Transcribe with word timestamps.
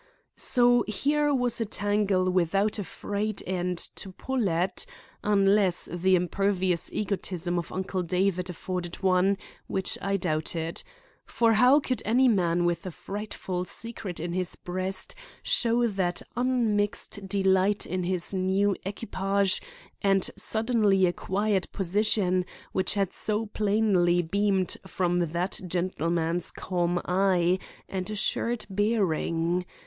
So 0.35 0.83
here 0.87 1.31
was 1.31 1.61
a 1.61 1.65
tangle 1.65 2.27
without 2.31 2.79
a 2.79 2.83
frayed 2.83 3.43
end 3.45 3.77
to 3.93 4.11
pull 4.11 4.49
at, 4.49 4.83
unless 5.23 5.89
the 5.93 6.15
impervious 6.15 6.89
egotism 6.91 7.59
of 7.59 7.71
Uncle 7.71 8.01
David 8.01 8.49
afforded 8.49 8.95
one, 9.03 9.37
which 9.67 9.99
I 10.01 10.17
doubted. 10.17 10.81
For 11.27 11.53
how 11.53 11.79
could 11.81 12.01
any 12.03 12.27
man 12.27 12.65
with 12.65 12.87
a 12.87 12.89
frightful 12.89 13.63
secret 13.65 14.19
in 14.19 14.33
his 14.33 14.55
breast 14.55 15.13
show 15.43 15.85
that 15.85 16.23
unmixed 16.35 17.27
delight 17.29 17.85
in 17.85 18.01
his 18.01 18.33
new 18.33 18.75
equipage 18.83 19.61
and 20.01 20.27
suddenly 20.35 21.05
acquired 21.05 21.71
position, 21.71 22.43
which 22.71 22.95
had 22.95 23.13
so 23.13 23.45
plainly 23.45 24.23
beamed 24.23 24.77
from 24.87 25.19
that 25.31 25.61
gentleman's 25.67 26.49
calm 26.49 26.99
eye 27.05 27.59
and 27.87 28.09
assured 28.09 28.65
bearing? 28.67 29.63